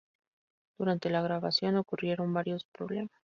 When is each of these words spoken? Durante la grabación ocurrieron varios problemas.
Durante 0.79 1.11
la 1.11 1.21
grabación 1.21 1.75
ocurrieron 1.75 2.33
varios 2.33 2.65
problemas. 2.65 3.11